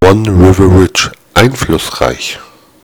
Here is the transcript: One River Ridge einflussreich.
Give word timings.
One 0.00 0.26
River 0.26 0.68
Ridge 0.80 1.10
einflussreich. 1.34 2.38